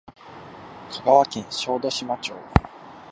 [0.89, 2.33] 香川県小豆島町